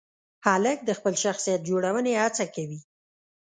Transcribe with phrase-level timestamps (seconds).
[0.45, 2.79] هلک د خپل شخصیت جوړونې هڅه کوي.